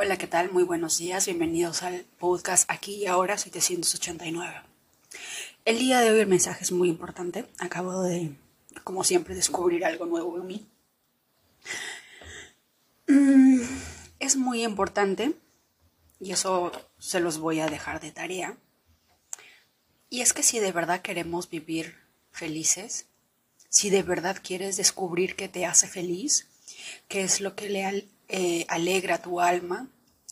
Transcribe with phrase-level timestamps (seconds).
[0.00, 0.52] Hola, ¿qué tal?
[0.52, 1.26] Muy buenos días.
[1.26, 4.62] Bienvenidos al podcast Aquí y Ahora 789.
[5.64, 7.46] El día de hoy el mensaje es muy importante.
[7.58, 8.30] Acabo de,
[8.84, 10.66] como siempre, descubrir algo nuevo en mí.
[13.08, 13.62] Mm,
[14.20, 15.34] es muy importante,
[16.20, 16.70] y eso
[17.00, 18.56] se los voy a dejar de tarea.
[20.10, 21.96] Y es que si de verdad queremos vivir
[22.30, 23.06] felices,
[23.68, 26.46] si de verdad quieres descubrir qué te hace feliz,
[27.08, 27.84] qué es lo que le
[28.28, 29.88] eh, alegra tu alma,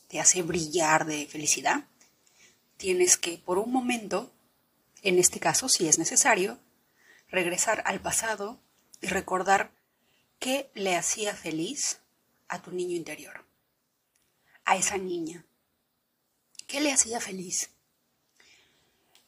[0.08, 1.84] te hace brillar de felicidad,
[2.76, 4.30] tienes que por un momento,
[5.02, 6.58] en este caso si es necesario,
[7.28, 8.60] regresar al pasado
[9.00, 9.72] y recordar
[10.38, 12.00] qué le hacía feliz
[12.48, 13.44] a tu niño interior,
[14.64, 15.44] a esa niña.
[16.66, 17.70] ¿Qué le hacía feliz?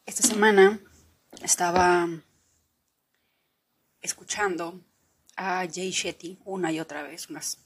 [0.06, 0.80] Esta semana
[1.42, 2.08] estaba
[4.00, 4.80] escuchando
[5.36, 7.58] a Jay Shetty una y otra vez, unas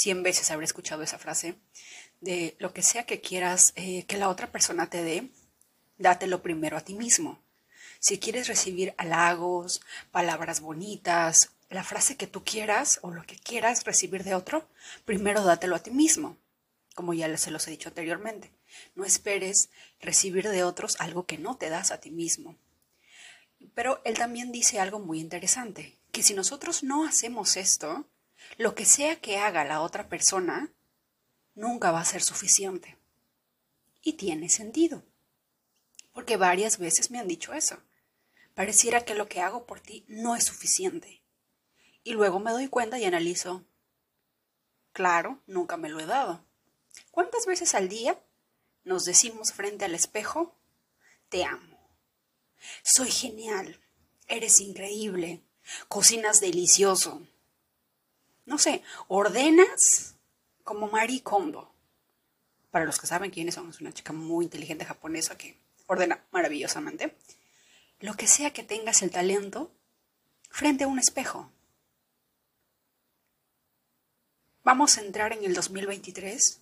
[0.00, 1.56] cien veces habré escuchado esa frase,
[2.22, 5.28] de lo que sea que quieras eh, que la otra persona te dé,
[5.98, 7.42] dátelo primero a ti mismo.
[7.98, 13.84] Si quieres recibir halagos, palabras bonitas, la frase que tú quieras o lo que quieras
[13.84, 14.66] recibir de otro,
[15.04, 16.38] primero dátelo a ti mismo,
[16.94, 18.50] como ya se los he dicho anteriormente.
[18.94, 19.68] No esperes
[20.00, 22.56] recibir de otros algo que no te das a ti mismo.
[23.74, 28.06] Pero él también dice algo muy interesante, que si nosotros no hacemos esto,
[28.56, 30.72] lo que sea que haga la otra persona,
[31.54, 32.98] nunca va a ser suficiente.
[34.02, 35.02] Y tiene sentido.
[36.12, 37.78] Porque varias veces me han dicho eso.
[38.54, 41.22] Pareciera que lo que hago por ti no es suficiente.
[42.02, 43.64] Y luego me doy cuenta y analizo.
[44.92, 46.44] Claro, nunca me lo he dado.
[47.10, 48.18] ¿Cuántas veces al día
[48.84, 50.56] nos decimos frente al espejo,
[51.28, 51.78] te amo?
[52.82, 53.80] Soy genial.
[54.26, 55.42] Eres increíble.
[55.88, 57.26] Cocinas delicioso
[58.46, 60.16] no sé, ordenas
[60.64, 61.72] como Marie Kondo.
[62.70, 67.16] Para los que saben quiénes son, es una chica muy inteligente japonesa que ordena maravillosamente.
[68.00, 69.72] Lo que sea que tengas el talento
[70.48, 71.50] frente a un espejo.
[74.62, 76.60] Vamos a entrar en el 2023,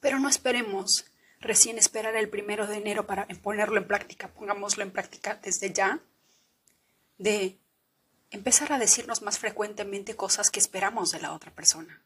[0.00, 1.04] pero no esperemos
[1.40, 4.28] recién esperar el primero de enero para ponerlo en práctica.
[4.32, 6.00] Pongámoslo en práctica desde ya
[7.18, 7.58] de
[8.34, 12.02] empezar a decirnos más frecuentemente cosas que esperamos de la otra persona.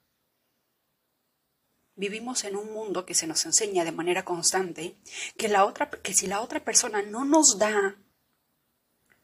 [1.96, 4.96] Vivimos en un mundo que se nos enseña de manera constante
[5.36, 7.96] que, la otra, que si la otra persona no nos da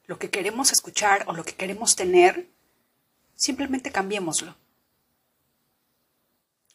[0.06, 2.50] lo que queremos escuchar o lo que queremos tener,
[3.34, 4.56] simplemente cambiémoslo.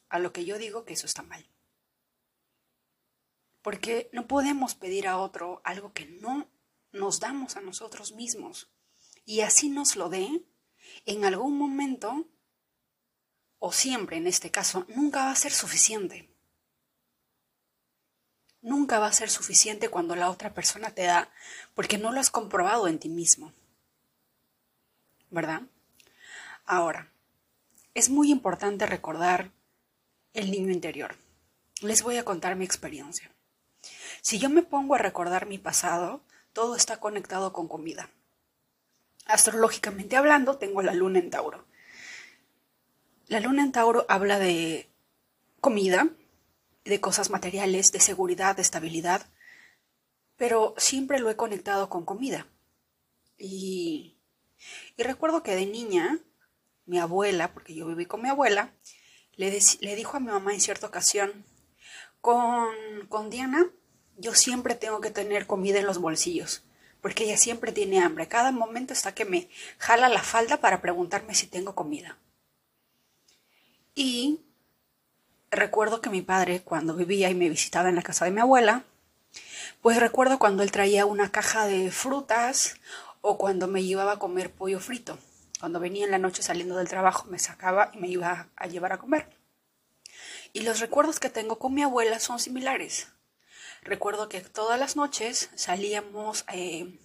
[0.09, 1.45] A lo que yo digo que eso está mal.
[3.63, 6.47] Porque no podemos pedir a otro algo que no
[6.91, 8.69] nos damos a nosotros mismos
[9.25, 10.43] y así nos lo dé,
[11.05, 12.27] en algún momento,
[13.57, 16.29] o siempre en este caso, nunca va a ser suficiente.
[18.61, 21.31] Nunca va a ser suficiente cuando la otra persona te da,
[21.73, 23.53] porque no lo has comprobado en ti mismo.
[25.29, 25.63] ¿Verdad?
[26.65, 27.11] Ahora,
[27.93, 29.51] es muy importante recordar
[30.33, 31.15] el niño interior.
[31.81, 33.31] Les voy a contar mi experiencia.
[34.21, 38.09] Si yo me pongo a recordar mi pasado, todo está conectado con comida
[39.29, 41.65] astrológicamente hablando, tengo la luna en Tauro.
[43.27, 44.89] La luna en Tauro habla de
[45.61, 46.09] comida,
[46.83, 49.29] de cosas materiales, de seguridad, de estabilidad,
[50.35, 52.47] pero siempre lo he conectado con comida.
[53.37, 54.17] Y,
[54.97, 56.19] y recuerdo que de niña,
[56.85, 58.73] mi abuela, porque yo viví con mi abuela,
[59.35, 61.45] le, le dijo a mi mamá en cierta ocasión,
[62.19, 62.73] con,
[63.09, 63.69] con Diana,
[64.17, 66.63] yo siempre tengo que tener comida en los bolsillos
[67.01, 68.27] porque ella siempre tiene hambre.
[68.27, 72.17] Cada momento está que me jala la falda para preguntarme si tengo comida.
[73.95, 74.39] Y
[75.51, 78.83] recuerdo que mi padre, cuando vivía y me visitaba en la casa de mi abuela,
[79.81, 82.75] pues recuerdo cuando él traía una caja de frutas
[83.21, 85.17] o cuando me llevaba a comer pollo frito.
[85.59, 88.93] Cuando venía en la noche saliendo del trabajo me sacaba y me iba a llevar
[88.93, 89.27] a comer.
[90.53, 93.07] Y los recuerdos que tengo con mi abuela son similares.
[93.83, 96.99] Recuerdo que todas las noches salíamos eh,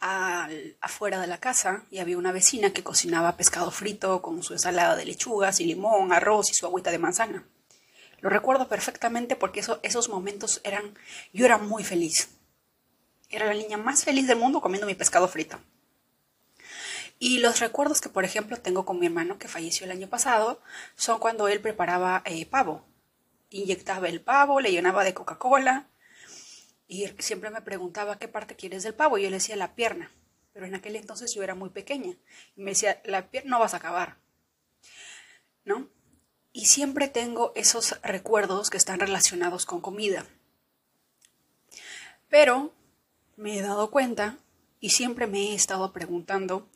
[0.00, 4.96] afuera de la casa y había una vecina que cocinaba pescado frito con su ensalada
[4.96, 7.44] de lechugas y limón, arroz y su agüita de manzana.
[8.20, 10.98] Lo recuerdo perfectamente porque esos momentos eran,
[11.32, 12.30] yo era muy feliz.
[13.30, 15.60] Era la niña más feliz del mundo comiendo mi pescado frito.
[17.20, 20.60] Y los recuerdos que, por ejemplo, tengo con mi hermano que falleció el año pasado
[20.96, 22.84] son cuando él preparaba eh, pavo
[23.50, 25.88] inyectaba el pavo, le llenaba de Coca-Cola
[26.86, 30.10] y siempre me preguntaba qué parte quieres del pavo y yo le decía la pierna,
[30.52, 32.16] pero en aquel entonces yo era muy pequeña
[32.56, 34.16] y me decía la pierna no vas a acabar,
[35.64, 35.88] ¿no?
[36.52, 40.26] Y siempre tengo esos recuerdos que están relacionados con comida.
[42.28, 42.72] Pero
[43.36, 44.38] me he dado cuenta
[44.80, 46.68] y siempre me he estado preguntando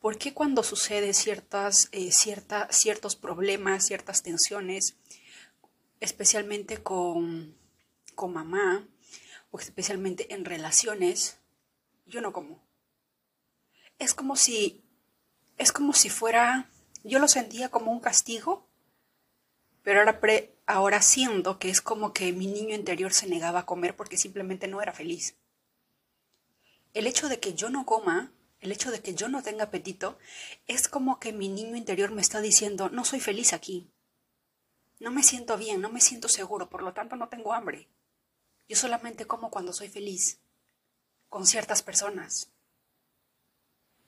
[0.00, 4.96] por qué cuando sucede ciertas, eh, ciertos problemas, ciertas tensiones,
[6.00, 7.56] especialmente con,
[8.14, 8.88] con mamá
[9.50, 11.38] o especialmente en relaciones,
[12.06, 12.62] yo no como.
[13.98, 14.82] Es como si,
[15.58, 16.70] es como si fuera,
[17.04, 18.66] yo lo sentía como un castigo,
[19.82, 23.66] pero ahora, pre, ahora siento que es como que mi niño interior se negaba a
[23.66, 25.36] comer porque simplemente no era feliz.
[26.92, 30.18] El hecho de que yo no coma, el hecho de que yo no tenga apetito,
[30.66, 33.90] es como que mi niño interior me está diciendo, no soy feliz aquí.
[35.00, 37.88] No me siento bien, no me siento seguro, por lo tanto no tengo hambre.
[38.68, 40.38] Yo solamente como cuando soy feliz,
[41.30, 42.50] con ciertas personas.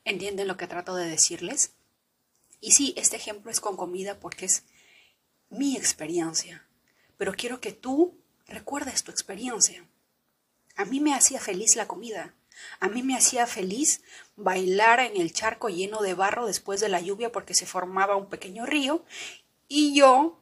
[0.05, 1.73] ¿Entienden lo que trato de decirles?
[2.61, 4.65] Y sí, este ejemplo es con comida porque es
[5.49, 6.67] mi experiencia,
[7.17, 9.87] pero quiero que tú recuerdes tu experiencia.
[10.77, 12.35] A mí me hacía feliz la comida.
[12.81, 14.03] A mí me hacía feliz
[14.37, 18.29] bailar en el charco lleno de barro después de la lluvia porque se formaba un
[18.29, 19.05] pequeño río
[19.69, 20.42] y yo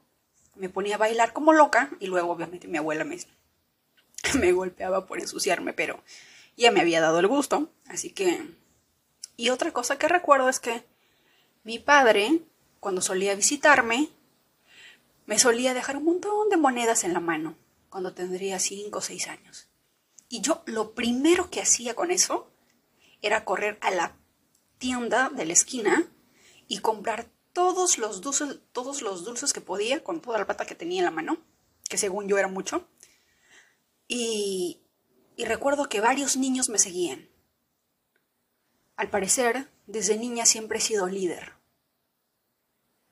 [0.60, 3.18] me ponía a bailar como loca y luego obviamente mi abuela me,
[4.38, 6.02] me golpeaba por ensuciarme, pero
[6.56, 8.46] ya me había dado el gusto, así que...
[9.36, 10.84] Y otra cosa que recuerdo es que
[11.64, 12.42] mi padre,
[12.78, 14.10] cuando solía visitarme,
[15.24, 17.56] me solía dejar un montón de monedas en la mano,
[17.88, 19.68] cuando tendría cinco o seis años.
[20.28, 22.50] Y yo lo primero que hacía con eso
[23.22, 24.14] era correr a la
[24.76, 26.06] tienda de la esquina
[26.68, 30.74] y comprar todos los dulces, todos los dulces que podía con toda la plata que
[30.74, 31.38] tenía en la mano,
[31.88, 32.88] que según yo era mucho.
[34.08, 34.80] Y,
[35.36, 37.28] y recuerdo que varios niños me seguían.
[38.96, 41.54] Al parecer, desde niña siempre he sido líder.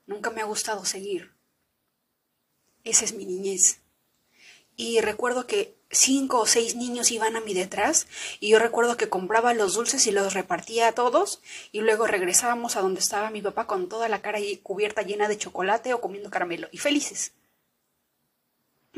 [0.05, 1.33] Nunca me ha gustado seguir.
[2.83, 3.81] Esa es mi niñez.
[4.75, 8.07] Y recuerdo que cinco o seis niños iban a mi detrás
[8.39, 11.41] y yo recuerdo que compraba los dulces y los repartía a todos
[11.71, 15.37] y luego regresábamos a donde estaba mi papá con toda la cara cubierta llena de
[15.37, 17.33] chocolate o comiendo caramelo y felices.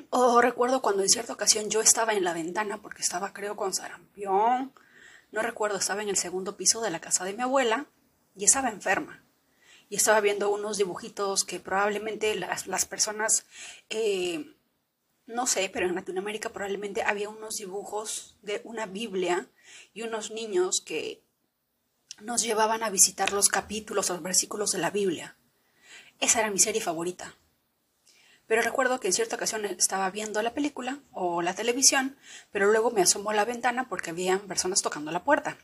[0.09, 3.73] O recuerdo cuando en cierta ocasión yo estaba en la ventana porque estaba creo con
[3.73, 4.73] sarampión,
[5.31, 7.85] no recuerdo, estaba en el segundo piso de la casa de mi abuela
[8.35, 9.23] y estaba enferma
[9.89, 13.45] y estaba viendo unos dibujitos que probablemente las, las personas
[13.89, 14.53] eh,
[15.33, 19.47] no sé, pero en Latinoamérica probablemente había unos dibujos de una Biblia
[19.93, 21.23] y unos niños que
[22.21, 25.37] nos llevaban a visitar los capítulos los versículos de la Biblia.
[26.19, 27.35] Esa era mi serie favorita.
[28.47, 32.17] Pero recuerdo que en cierta ocasión estaba viendo la película o la televisión,
[32.51, 35.57] pero luego me asomó a la ventana porque había personas tocando la puerta.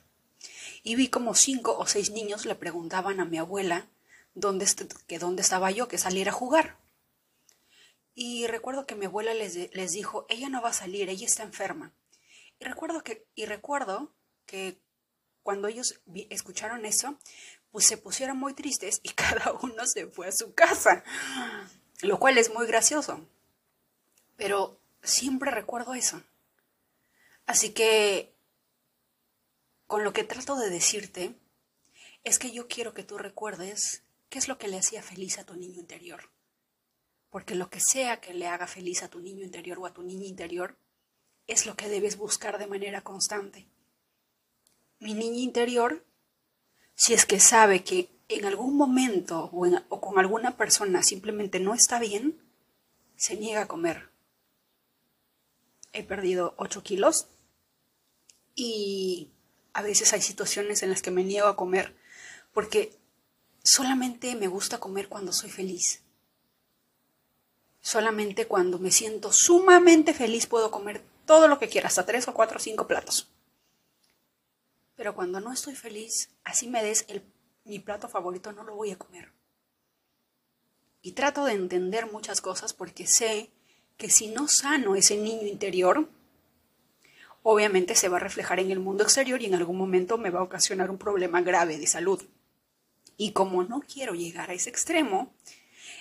[0.83, 3.87] Y vi como cinco o seis niños le preguntaban a mi abuela
[4.35, 4.65] dónde,
[5.05, 6.77] que dónde estaba yo, que saliera a jugar.
[8.19, 11.43] Y recuerdo que mi abuela les, les dijo, ella no va a salir, ella está
[11.43, 11.93] enferma.
[12.59, 14.11] Y recuerdo que, y recuerdo
[14.47, 14.81] que
[15.43, 17.19] cuando ellos escucharon eso,
[17.69, 21.03] pues se pusieron muy tristes y cada uno se fue a su casa,
[22.01, 23.23] lo cual es muy gracioso.
[24.35, 26.23] Pero siempre recuerdo eso.
[27.45, 28.33] Así que,
[29.85, 31.35] con lo que trato de decirte,
[32.23, 35.45] es que yo quiero que tú recuerdes qué es lo que le hacía feliz a
[35.45, 36.31] tu niño interior.
[37.37, 40.01] Porque lo que sea que le haga feliz a tu niño interior o a tu
[40.01, 40.75] niña interior
[41.45, 43.69] es lo que debes buscar de manera constante.
[44.97, 46.03] Mi niña interior,
[46.95, 51.99] si es que sabe que en algún momento o, con alguna persona simplemente no está
[51.99, 52.41] bien,
[53.17, 54.09] se niega a comer.
[55.93, 57.27] He perdido 8 kilos
[58.55, 59.29] y
[59.73, 61.95] a veces hay situaciones en las que me niego a comer
[62.51, 62.97] porque
[63.61, 66.01] solamente me gusta comer cuando soy feliz.
[67.87, 72.33] Solamente cuando me siento sumamente feliz puedo comer todo lo que quiera, hasta tres o
[72.33, 73.29] cuatro o cinco platos.
[74.97, 77.23] Pero cuando no estoy feliz, así me des el,
[77.63, 79.31] mi plato favorito, no lo voy a comer.
[81.01, 83.51] Y trato de entender muchas cosas porque sé
[83.95, 86.09] que si no sano ese niño interior,
[87.41, 90.41] obviamente se va a reflejar en el mundo exterior y en algún momento me va
[90.41, 92.21] a ocasionar un problema grave de salud.
[93.15, 95.33] Y como no quiero llegar a ese extremo,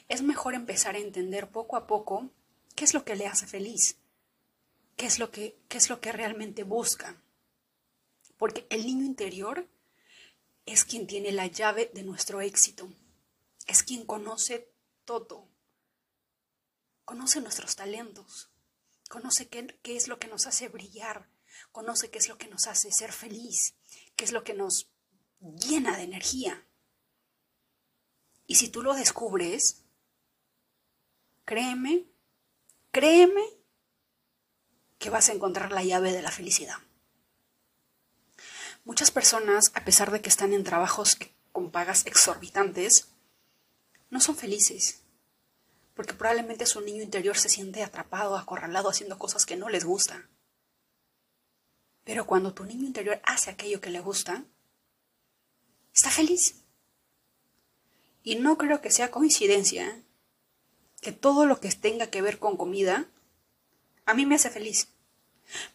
[0.09, 2.31] es mejor empezar a entender poco a poco
[2.75, 3.99] qué es lo que le hace feliz,
[4.97, 7.21] qué es lo que, qué es lo que realmente busca.
[8.39, 9.69] Porque el niño interior
[10.67, 12.89] es quien tiene la llave de nuestro éxito,
[13.67, 14.71] es quien conoce
[15.05, 15.49] todo,
[17.05, 18.51] conoce nuestros talentos,
[19.09, 21.29] conoce qué, qué es lo que nos hace brillar,
[21.73, 23.75] conoce qué es lo que nos hace ser feliz,
[24.17, 24.91] qué es lo que nos
[25.41, 26.67] llena de energía.
[28.47, 29.86] Y si tú lo descubres,
[31.47, 32.05] créeme,
[32.91, 33.43] créeme
[34.99, 36.77] que vas a encontrar la llave de la felicidad.
[38.85, 41.17] Muchas personas, a pesar de que están en trabajos
[41.53, 43.09] con pagas exorbitantes,
[44.11, 45.03] no son felices,
[45.95, 50.29] porque probablemente su niño interior se siente atrapado, acorralado, haciendo cosas que no les gustan.
[52.05, 54.45] Pero cuando tu niño interior hace aquello que le gusta,
[55.93, 56.63] está feliz.
[58.23, 60.06] Y no creo que sea coincidencia
[61.01, 63.07] que todo lo que tenga que ver con comida,
[64.05, 64.89] a mí me hace feliz.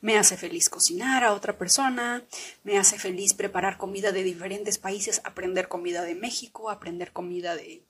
[0.02, 2.26] Me hace feliz cocinar a otra persona,
[2.64, 7.86] me hace feliz preparar comida de diferentes países, aprender comida de México, aprender comida de,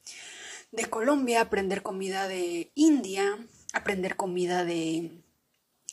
[0.72, 3.38] de Colombia, aprender comida de India,
[3.74, 5.12] aprender comida de...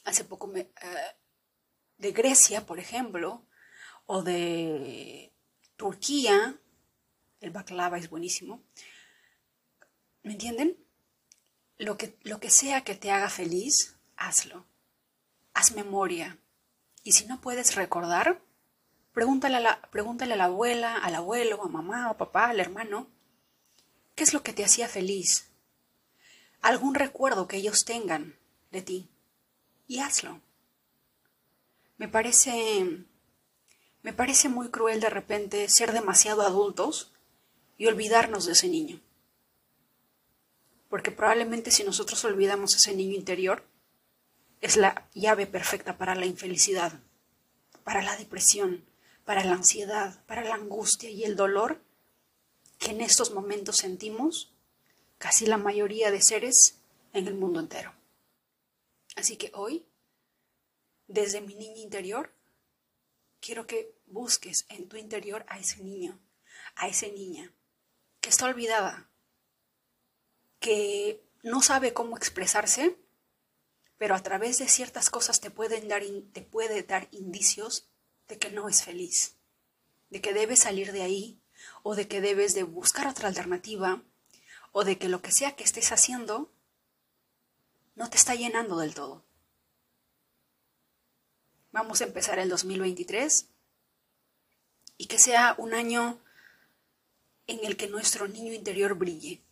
[0.05, 0.69] Hace poco eh,
[1.99, 3.43] de Grecia, por ejemplo,
[4.07, 5.33] o de
[5.77, 6.59] Turquía,
[7.41, 8.63] el baklava es buenísimo.
[10.23, 10.77] ¿Me entienden?
[11.79, 14.67] Lo que, lo que sea que te haga feliz, hazlo
[15.59, 16.39] haz memoria.
[17.03, 18.41] Y si no puedes recordar,
[19.13, 23.09] pregúntale a, la, pregúntale a la abuela, al abuelo, a mamá o papá, al hermano,
[24.15, 25.51] ¿qué es lo que te hacía feliz?
[26.61, 28.39] Algún recuerdo que ellos tengan
[28.71, 29.11] de ti.
[29.89, 30.41] Y hazlo.
[31.97, 33.05] Me parece
[34.03, 37.13] me parece muy cruel de repente ser demasiado adultos
[37.77, 39.01] y olvidarnos de ese niño.
[40.89, 43.65] Porque probablemente si nosotros olvidamos ese niño interior,
[44.61, 47.01] es la llave perfecta para la infelicidad,
[47.85, 48.85] para la depresión,
[49.25, 51.81] para la ansiedad, para la angustia y el dolor
[52.79, 54.53] que en estos momentos sentimos
[55.19, 56.79] casi la mayoría de seres
[57.13, 57.93] en el mundo entero.
[59.17, 59.85] Así que hoy,
[61.09, 62.33] desde mi niña interior,
[63.41, 66.19] quiero que busques en tu interior a ese niño,
[66.77, 67.53] a esa niña,
[68.21, 69.08] que está olvidada,
[70.59, 72.97] que no sabe cómo expresarse
[73.99, 77.89] pero a través de ciertas cosas te, pueden dar, te puede dar indicios
[78.29, 79.37] de que no es feliz,
[80.11, 81.41] de que debes salir de ahí,
[81.83, 84.03] o de que debes de buscar otra alternativa,
[84.71, 86.53] o de que lo que sea que estés haciendo
[87.97, 89.25] no te está llenando del todo.
[91.73, 93.49] Vamos a empezar el 2023
[94.97, 96.21] y que sea un año
[97.49, 99.43] en el que nuestro niño interior brille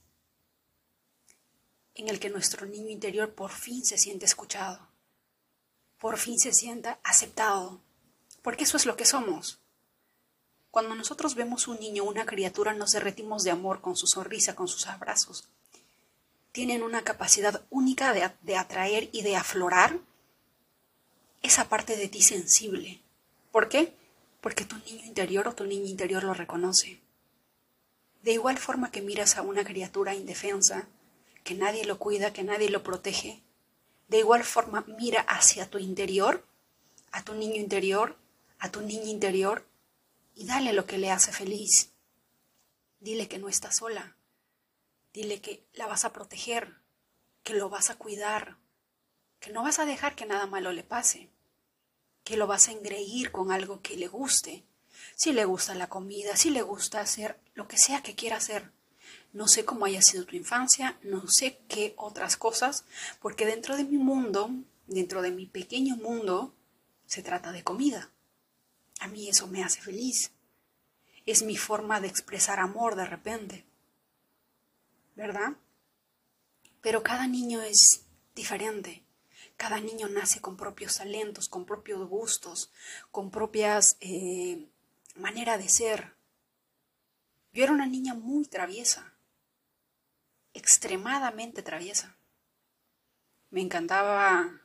[1.96, 4.88] en el que nuestro niño interior por fin se siente escuchado,
[5.98, 7.80] por fin se sienta aceptado,
[8.42, 9.60] porque eso es lo que somos.
[10.70, 14.68] Cuando nosotros vemos un niño, una criatura, nos derretimos de amor con su sonrisa, con
[14.68, 15.48] sus abrazos.
[16.52, 19.98] Tienen una capacidad única de, de atraer y de aflorar
[21.42, 23.00] esa parte de ti sensible.
[23.52, 23.94] ¿Por qué?
[24.42, 27.00] Porque tu niño interior o tu niña interior lo reconoce.
[28.22, 30.88] De igual forma que miras a una criatura indefensa,
[31.46, 33.44] que nadie lo cuida, que nadie lo protege.
[34.08, 36.44] De igual forma, mira hacia tu interior,
[37.12, 38.18] a tu niño interior,
[38.58, 39.64] a tu niña interior,
[40.34, 41.92] y dale lo que le hace feliz.
[42.98, 44.16] Dile que no está sola.
[45.12, 46.80] Dile que la vas a proteger,
[47.44, 48.56] que lo vas a cuidar,
[49.38, 51.30] que no vas a dejar que nada malo le pase,
[52.24, 54.64] que lo vas a engreír con algo que le guste.
[55.14, 58.72] Si le gusta la comida, si le gusta hacer lo que sea que quiera hacer,
[59.36, 62.86] no sé cómo haya sido tu infancia, no sé qué otras cosas,
[63.20, 64.50] porque dentro de mi mundo,
[64.86, 66.54] dentro de mi pequeño mundo,
[67.04, 68.10] se trata de comida.
[68.98, 70.32] A mí eso me hace feliz.
[71.26, 73.66] Es mi forma de expresar amor de repente.
[75.16, 75.58] ¿Verdad?
[76.80, 79.04] Pero cada niño es diferente.
[79.58, 82.70] Cada niño nace con propios talentos, con propios gustos,
[83.10, 84.66] con propias eh,
[85.14, 86.14] manera de ser.
[87.52, 89.12] Yo era una niña muy traviesa
[90.56, 92.16] extremadamente traviesa.
[93.50, 94.60] Me encantaba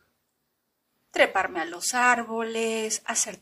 [1.11, 3.39] treparme a los árboles, hacer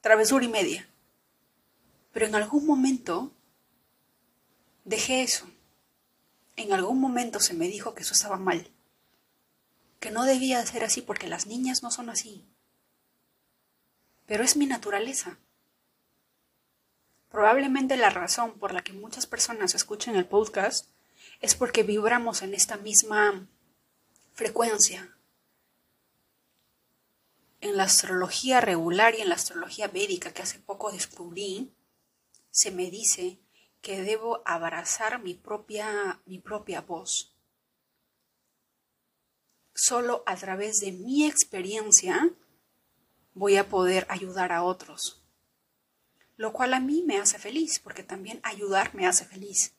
[0.00, 0.88] travesura y media.
[2.12, 3.32] Pero en algún momento
[4.84, 5.48] dejé eso.
[6.56, 8.70] En algún momento se me dijo que eso estaba mal.
[10.00, 12.44] Que no debía ser así porque las niñas no son así.
[14.26, 15.38] Pero es mi naturaleza.
[17.30, 20.88] Probablemente la razón por la que muchas personas escuchan el podcast
[21.40, 23.48] es porque vibramos en esta misma
[24.32, 25.16] frecuencia.
[27.60, 31.72] En la astrología regular y en la astrología védica que hace poco descubrí,
[32.50, 33.38] se me dice
[33.80, 37.36] que debo abrazar mi propia, mi propia voz.
[39.72, 42.28] Solo a través de mi experiencia
[43.34, 45.19] voy a poder ayudar a otros
[46.40, 49.74] lo cual a mí me hace feliz, porque también ayudar me hace feliz.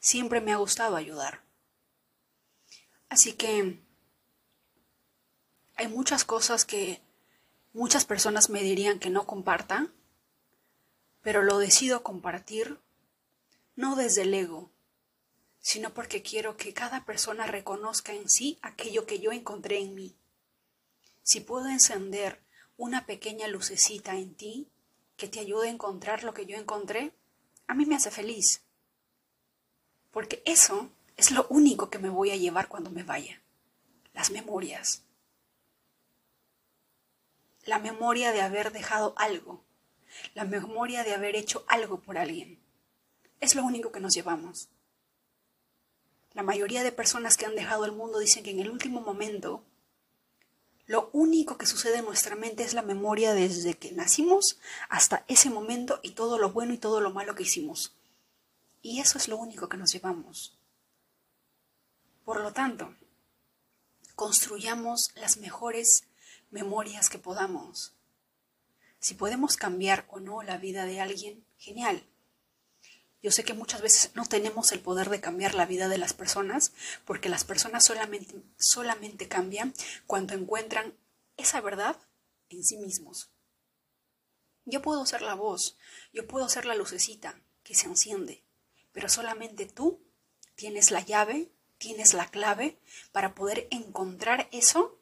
[0.00, 1.44] siempre me ha gustado ayudar.
[3.08, 3.78] Así que
[5.76, 7.00] hay muchas cosas que
[7.72, 9.92] muchas personas me dirían que no comparta,
[11.22, 12.80] pero lo decido compartir
[13.76, 14.72] no desde el ego,
[15.60, 20.16] sino porque quiero que cada persona reconozca en sí aquello que yo encontré en mí.
[21.22, 22.42] Si puedo encender
[22.76, 24.72] una pequeña lucecita en ti
[25.16, 27.12] que te ayude a encontrar lo que yo encontré,
[27.66, 28.62] a mí me hace feliz.
[30.10, 33.40] Porque eso es lo único que me voy a llevar cuando me vaya.
[34.12, 35.02] Las memorias.
[37.64, 39.62] La memoria de haber dejado algo.
[40.34, 42.58] La memoria de haber hecho algo por alguien.
[43.40, 44.68] Es lo único que nos llevamos.
[46.32, 49.62] La mayoría de personas que han dejado el mundo dicen que en el último momento
[50.86, 55.50] lo único que sucede en nuestra mente es la memoria desde que nacimos hasta ese
[55.50, 57.96] momento y todo lo bueno y todo lo malo que hicimos.
[58.82, 60.56] Y eso es lo único que nos llevamos.
[62.24, 62.94] Por lo tanto,
[64.14, 66.04] construyamos las mejores
[66.50, 67.94] memorias que podamos.
[69.00, 72.06] Si podemos cambiar o no la vida de alguien, genial.
[73.22, 76.12] Yo sé que muchas veces no tenemos el poder de cambiar la vida de las
[76.12, 76.72] personas,
[77.04, 79.74] porque las personas solamente, solamente cambian
[80.06, 80.94] cuando encuentran
[81.36, 81.96] esa verdad
[82.50, 83.30] en sí mismos.
[84.64, 85.76] Yo puedo ser la voz,
[86.12, 88.44] yo puedo ser la lucecita que se enciende,
[88.92, 90.00] pero solamente tú
[90.54, 92.78] tienes la llave, tienes la clave
[93.12, 94.98] para poder encontrar eso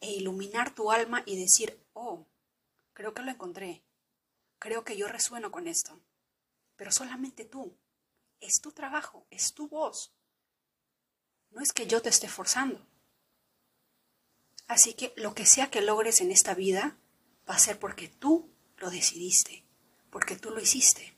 [0.00, 2.26] e iluminar tu alma y decir, oh,
[2.94, 3.82] creo que lo encontré,
[4.58, 6.00] creo que yo resueno con esto
[6.80, 7.76] pero solamente tú.
[8.40, 10.14] Es tu trabajo, es tu voz.
[11.50, 12.86] No es que yo te esté forzando.
[14.66, 16.96] Así que lo que sea que logres en esta vida
[17.46, 19.62] va a ser porque tú lo decidiste,
[20.08, 21.14] porque tú lo hiciste.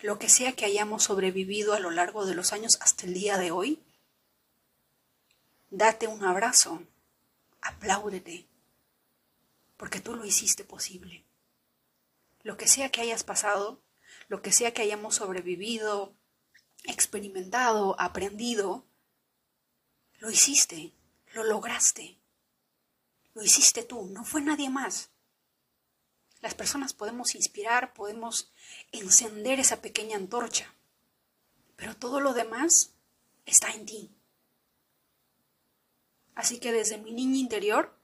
[0.00, 3.36] Lo que sea que hayamos sobrevivido a lo largo de los años hasta el día
[3.36, 3.82] de hoy,
[5.70, 6.86] date un abrazo,
[7.62, 8.46] apláudete,
[9.76, 11.24] porque tú lo hiciste posible.
[12.44, 13.83] Lo que sea que hayas pasado,
[14.28, 16.14] lo que sea que hayamos sobrevivido,
[16.84, 18.86] experimentado, aprendido,
[20.18, 20.92] lo hiciste,
[21.32, 22.18] lo lograste.
[23.34, 25.10] Lo hiciste tú, no fue nadie más.
[26.40, 28.52] Las personas podemos inspirar, podemos
[28.92, 30.74] encender esa pequeña antorcha,
[31.76, 32.92] pero todo lo demás
[33.46, 34.10] está en ti.
[36.34, 37.96] Así que desde mi niña interior,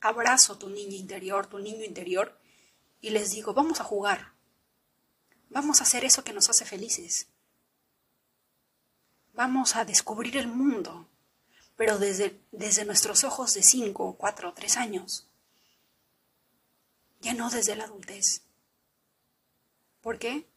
[0.00, 2.38] abrazo tu niña interior, tu niño interior,
[3.00, 4.32] y les digo, vamos a jugar,
[5.50, 7.28] Vamos a hacer eso que nos hace felices.
[9.32, 11.08] Vamos a descubrir el mundo,
[11.76, 15.28] pero desde, desde nuestros ojos de 5, 4, 3 años.
[17.20, 18.42] Ya no desde la adultez.
[20.00, 20.48] ¿Por qué?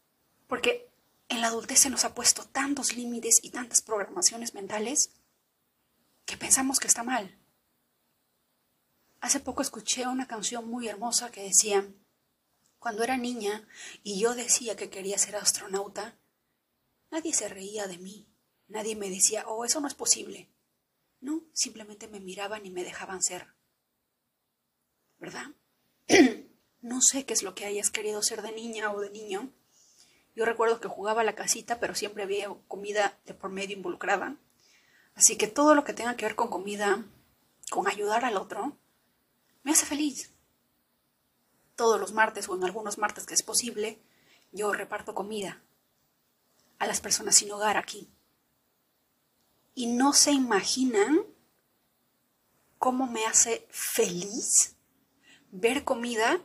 [0.47, 0.89] Porque
[1.29, 5.11] en la adultez se nos ha puesto tantos límites y tantas programaciones mentales
[6.25, 7.37] que pensamos que está mal.
[9.21, 11.87] Hace poco escuché una canción muy hermosa que decía,
[12.81, 13.67] cuando era niña
[14.01, 16.17] y yo decía que quería ser astronauta,
[17.11, 18.27] nadie se reía de mí,
[18.67, 20.49] nadie me decía, oh, eso no es posible.
[21.19, 23.53] No, simplemente me miraban y me dejaban ser.
[25.19, 25.51] ¿Verdad?
[26.81, 29.53] no sé qué es lo que hayas querido ser de niña o de niño.
[30.33, 34.37] Yo recuerdo que jugaba a la casita, pero siempre había comida de por medio involucrada.
[35.13, 37.05] Así que todo lo que tenga que ver con comida,
[37.69, 38.75] con ayudar al otro,
[39.61, 40.31] me hace feliz
[41.81, 43.99] todos los martes o en algunos martes que es posible,
[44.51, 45.63] yo reparto comida
[46.77, 48.07] a las personas sin hogar aquí.
[49.73, 51.25] Y no se imaginan
[52.77, 54.75] cómo me hace feliz
[55.49, 56.39] ver comida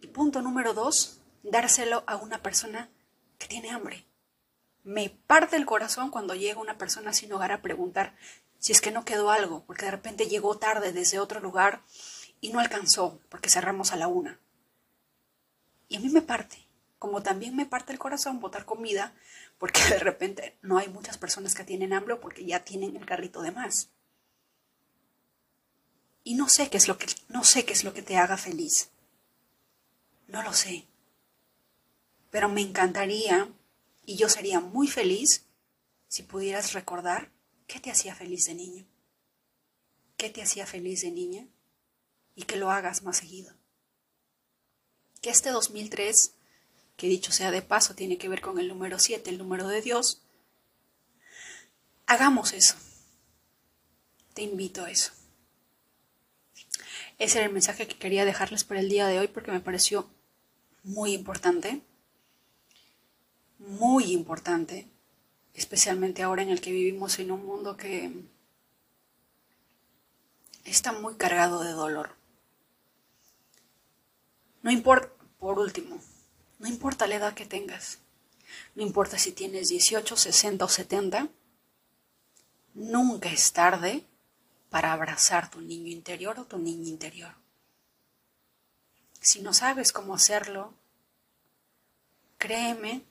[0.00, 2.88] y punto número dos, dárselo a una persona
[3.36, 4.06] que tiene hambre.
[4.84, 8.16] Me parte el corazón cuando llega una persona sin hogar a preguntar
[8.58, 11.82] si es que no quedó algo, porque de repente llegó tarde desde otro lugar
[12.44, 14.38] y no alcanzó porque cerramos a la una.
[15.88, 16.58] Y a mí me parte,
[16.98, 19.14] como también me parte el corazón botar comida
[19.56, 23.40] porque de repente no hay muchas personas que tienen hambre porque ya tienen el carrito
[23.40, 23.88] de más.
[26.22, 28.36] Y no sé qué es lo que no sé qué es lo que te haga
[28.36, 28.90] feliz.
[30.26, 30.86] No lo sé.
[32.30, 33.48] Pero me encantaría
[34.04, 35.46] y yo sería muy feliz
[36.08, 37.30] si pudieras recordar
[37.66, 38.84] qué te hacía feliz de niño.
[40.18, 41.48] ¿Qué te hacía feliz de niña?
[42.34, 43.52] Y que lo hagas más seguido.
[45.20, 46.34] Que este 2003,
[46.96, 49.82] que dicho sea de paso, tiene que ver con el número 7, el número de
[49.82, 50.22] Dios,
[52.06, 52.76] hagamos eso.
[54.34, 55.12] Te invito a eso.
[57.18, 60.10] Ese era el mensaje que quería dejarles por el día de hoy porque me pareció
[60.82, 61.80] muy importante,
[63.58, 64.88] muy importante,
[65.54, 68.12] especialmente ahora en el que vivimos en un mundo que
[70.64, 72.16] está muy cargado de dolor.
[74.64, 75.98] No importa, por último,
[76.58, 77.98] no importa la edad que tengas,
[78.74, 81.28] no importa si tienes 18, 60 o 70,
[82.72, 84.06] nunca es tarde
[84.70, 87.34] para abrazar tu niño interior o tu niña interior.
[89.20, 90.72] Si no sabes cómo hacerlo,
[92.38, 93.04] créeme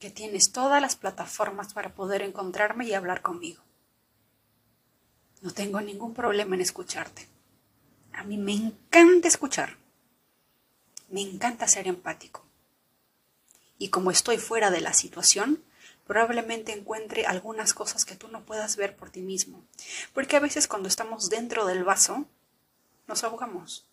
[0.00, 3.62] que tienes todas las plataformas para poder encontrarme y hablar conmigo.
[5.40, 7.37] No tengo ningún problema en escucharte.
[8.18, 9.76] A mí me encanta escuchar.
[11.08, 12.44] Me encanta ser empático.
[13.78, 15.62] Y como estoy fuera de la situación,
[16.04, 19.62] probablemente encuentre algunas cosas que tú no puedas ver por ti mismo.
[20.14, 22.26] Porque a veces cuando estamos dentro del vaso,
[23.06, 23.86] nos ahogamos.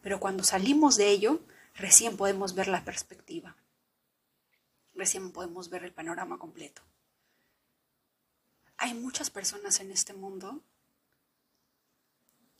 [0.00, 1.42] Pero cuando salimos de ello,
[1.74, 3.54] recién podemos ver la perspectiva.
[4.94, 6.80] Recién podemos ver el panorama completo.
[8.78, 10.62] Hay muchas personas en este mundo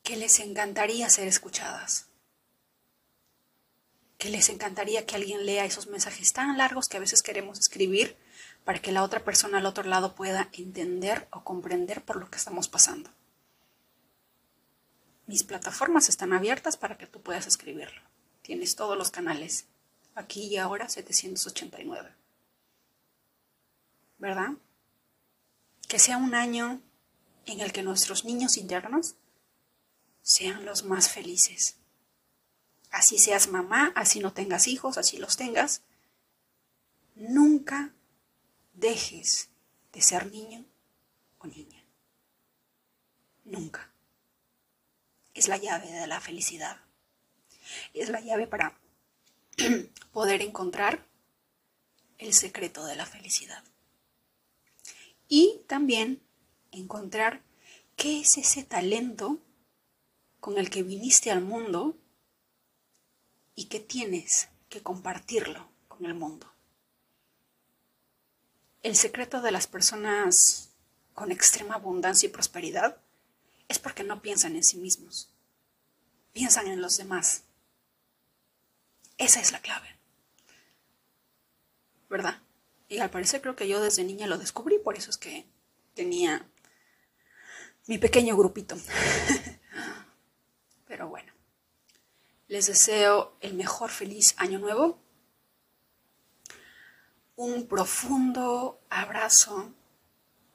[0.09, 2.07] que les encantaría ser escuchadas,
[4.17, 8.17] que les encantaría que alguien lea esos mensajes tan largos que a veces queremos escribir
[8.65, 12.37] para que la otra persona al otro lado pueda entender o comprender por lo que
[12.37, 13.11] estamos pasando.
[15.27, 18.01] Mis plataformas están abiertas para que tú puedas escribirlo.
[18.41, 19.67] Tienes todos los canales.
[20.15, 22.15] Aquí y ahora 789.
[24.17, 24.53] ¿Verdad?
[25.87, 26.81] Que sea un año
[27.45, 29.13] en el que nuestros niños internos
[30.29, 31.77] sean los más felices.
[32.91, 35.81] Así seas mamá, así no tengas hijos, así los tengas.
[37.15, 37.95] Nunca
[38.73, 39.49] dejes
[39.91, 40.65] de ser niño
[41.39, 41.83] o niña.
[43.43, 43.91] Nunca.
[45.33, 46.79] Es la llave de la felicidad.
[47.95, 48.79] Es la llave para
[50.13, 51.07] poder encontrar
[52.19, 53.63] el secreto de la felicidad.
[55.27, 56.21] Y también
[56.71, 57.41] encontrar
[57.95, 59.39] qué es ese talento
[60.39, 61.97] con el que viniste al mundo
[63.55, 66.51] y que tienes que compartirlo con el mundo.
[68.81, 70.69] El secreto de las personas
[71.13, 72.97] con extrema abundancia y prosperidad
[73.67, 75.29] es porque no piensan en sí mismos,
[76.31, 77.43] piensan en los demás.
[79.17, 79.87] Esa es la clave.
[82.09, 82.41] ¿Verdad?
[82.87, 85.45] Y al parecer creo que yo desde niña lo descubrí, por eso es que
[85.93, 86.49] tenía
[87.85, 88.77] mi pequeño grupito.
[90.99, 91.31] Pero bueno,
[92.49, 94.99] les deseo el mejor feliz año nuevo,
[97.37, 99.71] un profundo abrazo,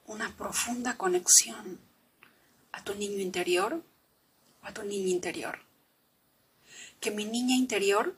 [0.05, 1.79] una profunda conexión
[2.73, 3.83] a tu niño interior
[4.61, 5.61] o a tu niña interior.
[6.99, 8.15] Que mi niña interior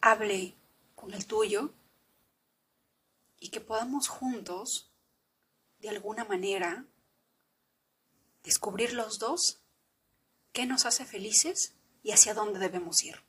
[0.00, 0.56] hable
[0.96, 1.72] con el tuyo
[3.38, 4.90] y que podamos juntos,
[5.78, 6.84] de alguna manera,
[8.42, 9.60] descubrir los dos
[10.52, 13.22] qué nos hace felices y hacia dónde debemos ir.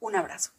[0.00, 0.52] Un abrazo.